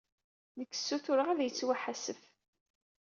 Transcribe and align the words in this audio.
Nekk 0.57 0.71
ssutureɣ 0.77 1.27
ad 1.29 1.39
yettwaḥasef. 1.43 2.21